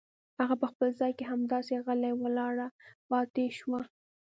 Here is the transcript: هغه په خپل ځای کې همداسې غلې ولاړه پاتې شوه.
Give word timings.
هغه 0.39 0.55
په 0.61 0.65
خپل 0.71 0.89
ځای 0.99 1.11
کې 1.17 1.29
همداسې 1.31 1.73
غلې 1.85 2.11
ولاړه 2.21 2.67
پاتې 3.09 3.45
شوه. 3.57 3.81